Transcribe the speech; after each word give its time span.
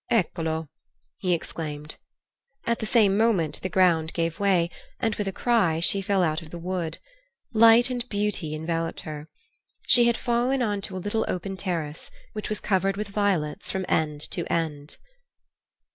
"Eccolo!" 0.09 0.67
he 1.19 1.31
exclaimed. 1.31 1.97
At 2.65 2.79
the 2.79 2.87
same 2.87 3.15
moment 3.15 3.61
the 3.61 3.69
ground 3.69 4.13
gave 4.13 4.39
way, 4.39 4.71
and 4.99 5.13
with 5.13 5.27
a 5.27 5.31
cry 5.31 5.79
she 5.79 6.01
fell 6.01 6.23
out 6.23 6.41
of 6.41 6.49
the 6.49 6.57
wood. 6.57 6.97
Light 7.53 7.91
and 7.91 8.09
beauty 8.09 8.55
enveloped 8.55 9.01
her. 9.01 9.29
She 9.85 10.05
had 10.05 10.17
fallen 10.17 10.63
on 10.63 10.81
to 10.89 10.97
a 10.97 11.03
little 11.05 11.23
open 11.27 11.55
terrace, 11.55 12.09
which 12.33 12.49
was 12.49 12.59
covered 12.59 12.97
with 12.97 13.09
violets 13.09 13.69
from 13.69 13.85
end 13.87 14.21
to 14.31 14.51
end. 14.51 14.97